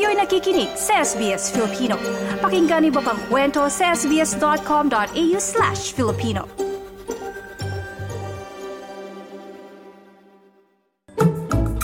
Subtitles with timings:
[0.00, 1.92] Kayo'y nakikinig sa SBS Filipino.
[2.40, 6.48] Pakinggan niyo pa ang kwento sa sbs.com.au slash Filipino.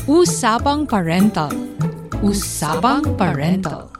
[0.08, 1.52] Usapang Parental
[2.24, 3.95] Usapang Parental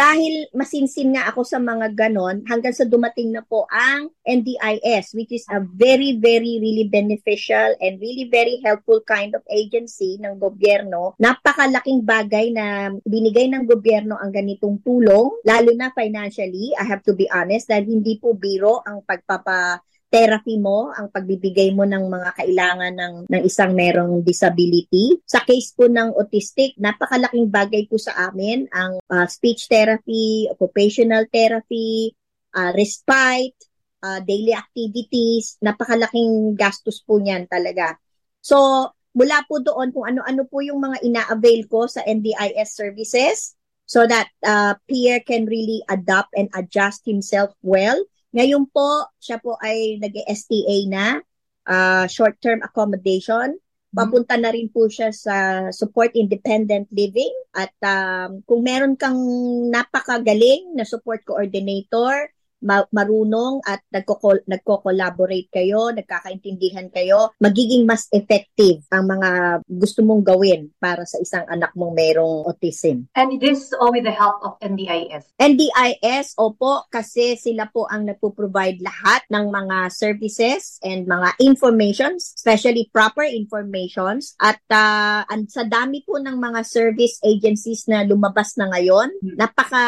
[0.00, 5.36] dahil masinsin nga ako sa mga ganon hanggang sa dumating na po ang NDIS which
[5.36, 11.20] is a very very really beneficial and really very helpful kind of agency ng gobyerno.
[11.20, 16.72] Napakalaking bagay na binigay ng gobyerno ang ganitong tulong lalo na financially.
[16.80, 21.70] I have to be honest dahil hindi po biro ang pagpapa therapy mo, ang pagbibigay
[21.70, 25.22] mo ng mga kailangan ng, ng isang merong disability.
[25.22, 31.30] Sa case po ng autistic, napakalaking bagay po sa amin ang uh, speech therapy, occupational
[31.30, 32.10] therapy,
[32.58, 33.54] uh, respite,
[34.02, 35.54] uh, daily activities.
[35.62, 37.94] Napakalaking gastos po niyan talaga.
[38.42, 43.54] So, mula po doon kung ano-ano po yung mga ina-avail ko sa NDIS services
[43.86, 47.98] so that uh, peer can really adapt and adjust himself well
[48.30, 51.18] ngayon po, siya po ay nag-STA na,
[51.66, 53.58] uh, short-term accommodation.
[53.58, 53.96] Mm-hmm.
[53.98, 59.18] Papunta na rin po siya sa support independent living at um, kung meron kang
[59.66, 62.30] napakagaling na support coordinator
[62.62, 69.30] marunong at nagko- nagko-collaborate kayo, nagkakaintindihan kayo, magiging mas effective ang mga
[69.64, 73.08] gusto mong gawin para sa isang anak mong mayroong autism.
[73.16, 75.32] And this all with the help of NDIS?
[75.40, 82.92] NDIS, opo, kasi sila po ang nagpo-provide lahat ng mga services and mga informations, especially
[82.92, 84.36] proper informations.
[84.36, 89.84] At uh, sa dami po ng mga service agencies na lumabas na ngayon, napaka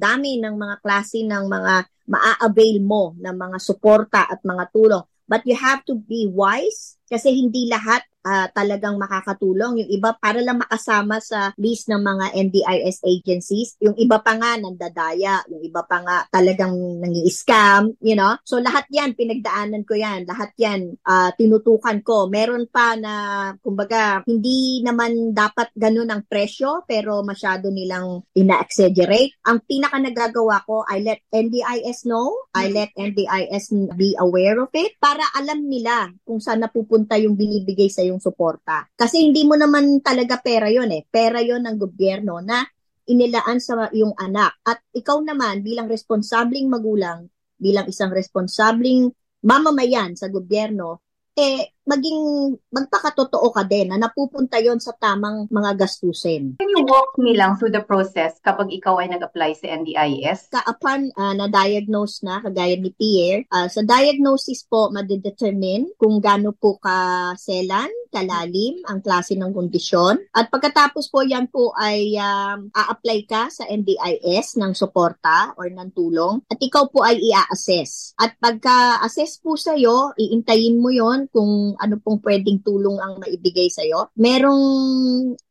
[0.00, 5.04] dami ng mga klase ng mga maa-avail mo ng mga suporta at mga tulong.
[5.30, 9.84] But you have to be wise kasi hindi lahat uh, talagang makakatulong.
[9.84, 13.76] Yung iba para lang makasama sa list ng mga NDIS agencies.
[13.80, 18.36] Yung iba pa nga nandadaya, yung iba pa nga talagang nangi-scam, you know?
[18.44, 20.28] So lahat yan, pinagdaanan ko yan.
[20.28, 22.28] Lahat yan, uh, tinutukan ko.
[22.28, 23.12] Meron pa na,
[23.60, 29.40] kumbaga, hindi naman dapat ganun ang presyo, pero masyado nilang ina-exaggerate.
[29.48, 32.74] Ang pinaka nagagawa ko, I let NDIS know, I hmm.
[32.76, 33.64] let NDIS
[33.96, 38.88] be aware of it, para alam nila kung saan napupunta yung binibigay sa yung suporta.
[38.96, 41.06] Kasi hindi mo naman talaga pera yon eh.
[41.06, 42.64] Pera yon ng gobyerno na
[43.08, 44.60] inilaan sa iyong anak.
[44.66, 49.10] At ikaw naman bilang responsabling magulang, bilang isang responsabling
[49.44, 51.00] mamamayan sa gobyerno,
[51.36, 56.60] eh maging magpakatotoo ka din na napupunta yon sa tamang mga gastusin.
[56.60, 60.52] Can you walk me lang through the process kapag ikaw ay nag-apply sa NDIS?
[60.52, 66.52] Ka upon uh, na-diagnose na, kagaya ni Pierre, uh, sa diagnosis po, madedetermine kung gaano
[66.54, 70.18] po ka selan, kalalim ang klase ng kondisyon.
[70.34, 75.94] At pagkatapos po yan po ay um, a-apply ka sa NDIS ng suporta or ng
[75.94, 78.12] tulong at ikaw po ay i-assess.
[78.18, 83.84] At pagka-assess po sa'yo, iintayin mo yon kung ano pong pwedeng tulong ang maibigay sa
[83.84, 84.10] iyo.
[84.18, 84.64] Merong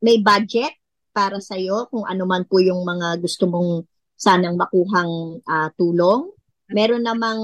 [0.02, 0.76] may budget
[1.10, 3.86] para sa iyo kung ano man po yung mga gusto mong
[4.20, 6.28] sanang makuhang uh, tulong.
[6.70, 7.42] Meron namang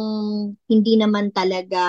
[0.70, 1.82] hindi naman talaga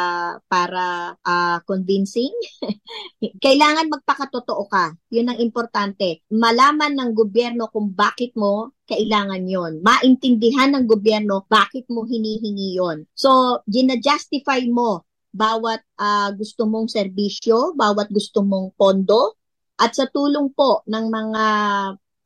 [0.49, 2.33] para uh, convincing.
[3.45, 4.97] Kailangan magpakatotoo ka.
[5.13, 6.25] Yun ang importante.
[6.33, 9.85] Malaman ng gobyerno kung bakit mo kailangan yon.
[9.85, 13.05] Maintindihan ng gobyerno bakit mo hinihingi yon.
[13.13, 19.37] So, gina-justify mo bawat uh, gusto mong serbisyo, bawat gusto mong pondo,
[19.77, 21.45] at sa tulong po ng mga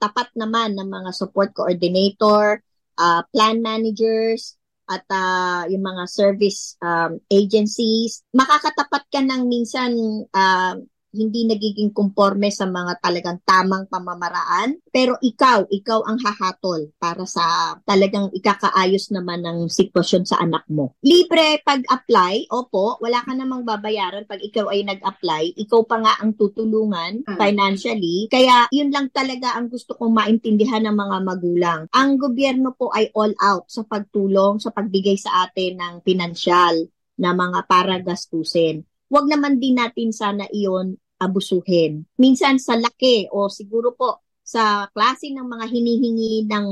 [0.01, 2.63] tapat naman ng mga support coordinator,
[2.97, 4.55] uh, plan managers,
[4.91, 9.95] at uh, yung mga service um, agencies, makakatapat ka ng minsan
[10.35, 10.75] uh,
[11.11, 14.79] hindi nagiging konforme sa mga talagang tamang pamamaraan.
[14.89, 20.95] Pero ikaw, ikaw ang hahatol para sa talagang ikakaayos naman ng sitwasyon sa anak mo.
[21.03, 25.59] Libre pag-apply, opo, wala ka namang babayaran pag ikaw ay nag-apply.
[25.59, 27.37] Ikaw pa nga ang tutulungan hmm.
[27.37, 28.31] financially.
[28.31, 31.81] Kaya yun lang talaga ang gusto kong maintindihan ng mga magulang.
[31.91, 36.87] Ang gobyerno po ay all out sa pagtulong, sa pagbigay sa atin ng pinansyal
[37.19, 42.01] na mga para gastusin wag naman din natin sana iyon abusuhin.
[42.17, 46.65] Minsan sa laki o siguro po sa klase ng mga hinihingi ng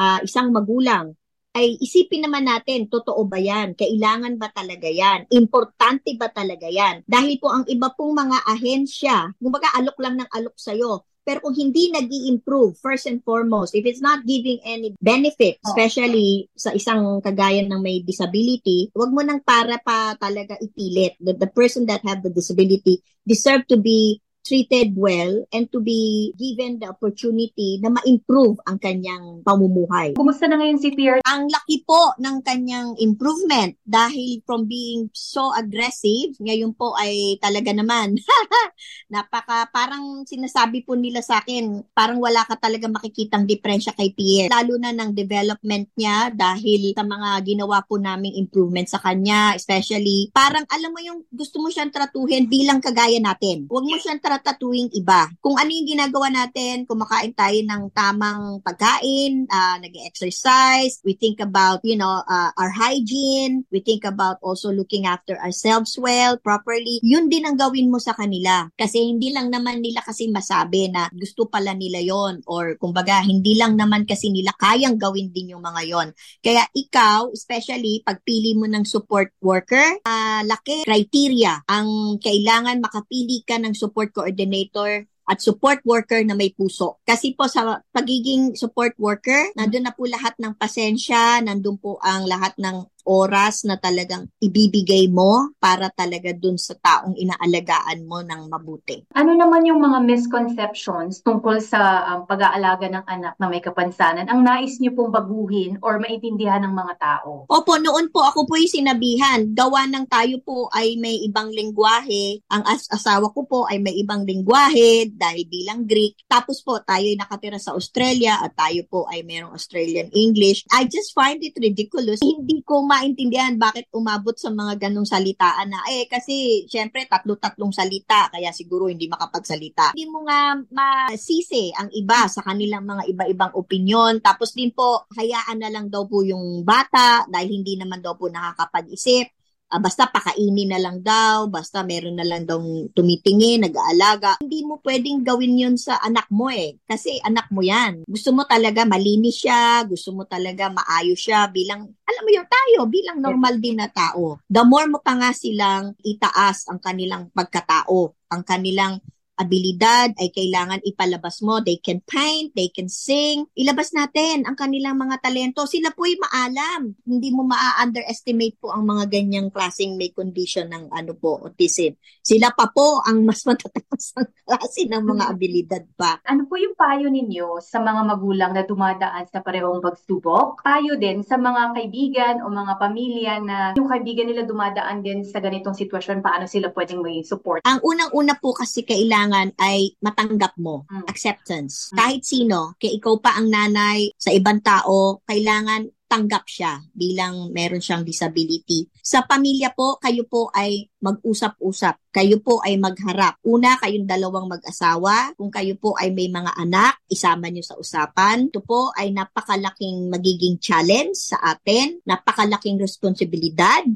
[0.00, 1.12] uh, isang magulang,
[1.50, 3.74] ay isipin naman natin, totoo ba yan?
[3.74, 5.26] Kailangan ba talaga yan?
[5.34, 7.02] Importante ba talaga yan?
[7.02, 11.54] Dahil po ang iba pong mga ahensya, kumbaga alok lang ng alok sa'yo, Pero kung
[11.54, 17.22] hindi nag improve first and foremost, if it's not giving any benefit, especially sa isang
[17.22, 21.14] kagaya ng may disability, wag mo nang para pa talaga ipilit.
[21.22, 26.32] The, the person that have the disability deserve to be treated well and to be
[26.36, 30.16] given the opportunity na ma-improve ang kanyang pamumuhay.
[30.16, 31.22] Kumusta na ngayon si Pierre?
[31.28, 37.70] Ang laki po ng kanyang improvement dahil from being so aggressive, ngayon po ay talaga
[37.70, 38.16] naman
[39.12, 44.50] napaka parang sinasabi po nila sa akin, parang wala ka talaga makikitang diferensya kay Pierre.
[44.50, 50.30] Lalo na ng development niya dahil sa mga ginawa po naming improvement sa kanya, especially
[50.30, 53.66] parang alam mo yung gusto mo siyang tratuhin bilang kagaya natin.
[53.66, 55.26] Huwag mo siyang tratatuing iba.
[55.42, 61.82] Kung ano yung ginagawa natin, kumakain tayo ng tamang pagkain, uh, nag-exercise, we think about,
[61.82, 67.02] you know, uh, our hygiene, we think about also looking after ourselves well, properly.
[67.02, 68.70] Yun din ang gawin mo sa kanila.
[68.78, 73.58] Kasi hindi lang naman nila kasi masabi na gusto pala nila yon or kumbaga hindi
[73.58, 76.08] lang naman kasi nila kayang gawin din yung mga yon.
[76.38, 83.58] Kaya ikaw, especially pagpili mo ng support worker, uh, laki criteria ang kailangan makapili ka
[83.58, 86.98] ng support coordinator at support worker na may puso.
[87.06, 92.26] Kasi po sa pagiging support worker, nandun na po lahat ng pasensya, nandun po ang
[92.26, 98.48] lahat ng oras na talagang ibibigay mo para talaga dun sa taong inaalagaan mo ng
[98.48, 99.04] mabuti.
[99.14, 104.44] Ano naman yung mga misconceptions tungkol sa um, pag-aalaga ng anak na may kapansanan ang
[104.44, 107.44] nais niyo pong baguhin or maintindihan ng mga tao?
[107.50, 112.40] Opo, noon po ako po yung sinabihan, gawa ng tayo po ay may ibang lingwahe,
[112.50, 117.06] ang as- asawa ko po ay may ibang lingwahe dahil bilang Greek, tapos po tayo
[117.06, 120.64] ay nakatira sa Australia at tayo po ay mayroong Australian English.
[120.70, 122.22] I just find it ridiculous.
[122.22, 128.26] Hindi ko maintindihan bakit umabot sa mga ganong salitaan na eh kasi syempre tatlo-tatlong salita
[128.34, 129.94] kaya siguro hindi makapagsalita.
[129.94, 134.18] Hindi mo nga masisi ang iba sa kanilang mga iba-ibang opinion.
[134.18, 138.26] Tapos din po hayaan na lang daw po yung bata dahil hindi naman daw po
[138.26, 139.39] nakakapag-isip.
[139.70, 142.58] Uh, basta pakainin na lang daw, basta meron na lang daw
[142.90, 144.42] tumitingin, nag-aalaga.
[144.42, 146.74] Hindi mo pwedeng gawin yun sa anak mo eh.
[146.82, 148.02] Kasi anak mo yan.
[148.02, 152.78] Gusto mo talaga malinis siya, gusto mo talaga maayos siya bilang, alam mo yung tayo,
[152.90, 154.42] bilang normal din na tao.
[154.50, 158.98] The more mo pa nga silang itaas ang kanilang pagkatao, ang kanilang
[159.40, 161.64] abilidad ay kailangan ipalabas mo.
[161.64, 163.48] They can paint, they can sing.
[163.56, 165.64] Ilabas natin ang kanilang mga talento.
[165.64, 166.92] Sila po ay maalam.
[167.08, 171.96] Hindi mo maa-underestimate po ang mga ganyang klaseng may condition ng ano po, autism.
[172.20, 176.20] Sila pa po ang mas matataas ang klase ng mga abilidad pa.
[176.28, 180.60] Ano po yung payo ninyo sa mga magulang na dumadaan sa parehong pagsubok?
[180.60, 185.40] Payo din sa mga kaibigan o mga pamilya na yung kaibigan nila dumadaan din sa
[185.40, 187.64] ganitong sitwasyon, paano sila pwedeng may support?
[187.64, 191.06] Ang unang-una po kasi kailangan ay matanggap mo, Mm.
[191.06, 191.90] acceptance.
[191.92, 191.96] Mm.
[191.96, 197.78] Kahit sino, kaya ikaw pa ang nanay sa ibang tao, kailangan tanggap siya bilang meron
[197.78, 198.90] siyang disability.
[198.98, 202.10] Sa pamilya po, kayo po ay mag-usap-usap.
[202.10, 203.38] Kayo po ay magharap.
[203.46, 205.38] Una, kayong dalawang mag-asawa.
[205.38, 208.50] Kung kayo po ay may mga anak, isama niyo sa usapan.
[208.50, 213.86] Ito po ay napakalaking magiging challenge sa atin, napakalaking responsibilidad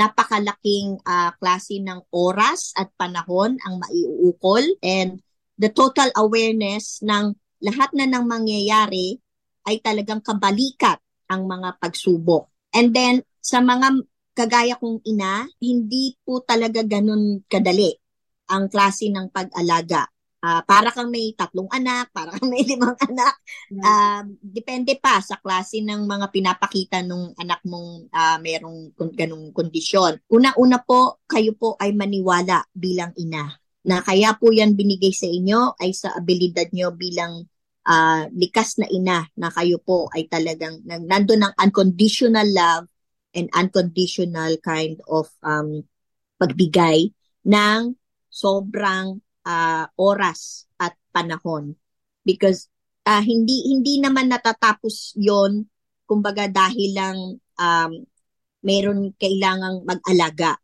[0.00, 5.20] napakalaking uh, klase ng oras at panahon ang maiuukol and
[5.60, 9.20] the total awareness ng lahat na ng mangyayari
[9.68, 10.96] ay talagang kabalikat
[11.28, 12.48] ang mga pagsubok.
[12.72, 17.92] And then sa mga kagaya kong ina, hindi po talaga ganun kadali
[18.48, 20.08] ang klase ng pag-alaga.
[20.40, 23.36] Uh, para kang may tatlong anak, para kang may limang anak.
[23.68, 30.16] Uh, depende pa sa klase ng mga pinapakita nung anak mong uh, merong ganung kondisyon.
[30.32, 33.52] Una-una po, kayo po ay maniwala bilang ina.
[33.84, 37.44] Na kaya po yan binigay sa inyo ay sa abilidad nyo bilang
[37.84, 42.88] uh, likas na ina na kayo po ay talagang nandun ng unconditional love
[43.36, 45.84] and unconditional kind of um,
[46.36, 47.12] pagbigay
[47.46, 47.94] ng
[48.28, 51.76] sobrang uh, oras at panahon.
[52.24, 52.68] Because
[53.06, 55.66] uh, hindi hindi naman natatapos yon
[56.04, 57.92] kumbaga dahil lang um,
[58.60, 60.58] meron kailangang mag-alaga.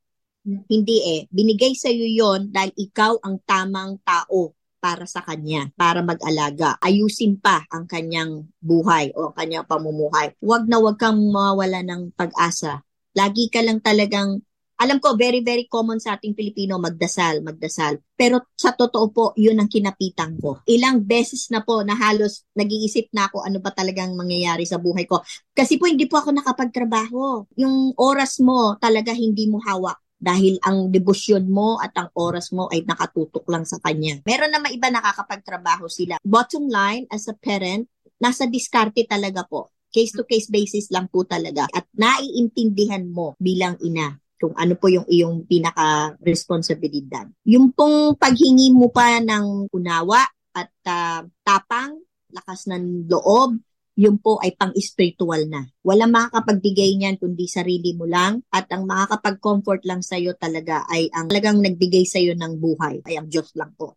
[0.47, 1.21] Hindi eh.
[1.27, 6.79] Binigay sa iyo yon dahil ikaw ang tamang tao para sa kanya para mag-alaga.
[6.79, 10.31] Ayusin pa ang kanyang buhay o ang kanyang pamumuhay.
[10.39, 12.87] Wag na wag kang mawala ng pag-asa.
[13.17, 14.45] Lagi ka lang talagang
[14.77, 17.97] alam ko, very, very common sa ating Pilipino, magdasal, magdasal.
[18.13, 20.61] Pero sa totoo po, yun ang kinapitan ko.
[20.69, 25.09] Ilang beses na po na halos nag-iisip na ako ano ba talagang mangyayari sa buhay
[25.09, 25.25] ko.
[25.57, 27.49] Kasi po, hindi po ako nakapagtrabaho.
[27.57, 29.97] Yung oras mo talaga hindi mo hawak.
[30.17, 34.25] dahil ang debosyon mo at ang oras mo ay nakatutok lang sa kanya.
[34.25, 36.17] Meron naman iba nakakapagtrabaho sila.
[36.25, 37.85] Bottom line, as a parent,
[38.17, 39.77] nasa diskarte talaga po.
[39.93, 41.69] Case-to-case basis lang po talaga.
[41.69, 47.27] At naiintindihan mo bilang ina kung ano po yung iyong pinaka-responsibilidad.
[47.49, 50.25] Yung pong paghingi mo pa ng unawa
[50.57, 52.01] at uh, tapang,
[52.33, 53.57] lakas ng loob,
[53.97, 55.65] yun po ay pang-spiritual na.
[55.81, 61.33] Walang makakapagbigay niyan kundi sarili mo lang at ang makakapag-comfort lang sa'yo talaga ay ang
[61.33, 63.97] talagang nagbigay sa'yo ng buhay ay ang Diyos lang po.